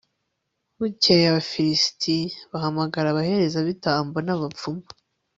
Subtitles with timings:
[0.79, 2.17] bukeye, abafilisiti
[2.51, 4.85] bahamagara abaherezabitambo n'abapfumu